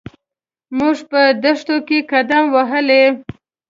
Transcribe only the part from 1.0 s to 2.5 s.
په دښتو کې قدم